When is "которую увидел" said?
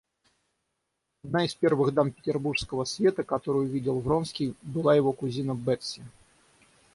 3.23-3.99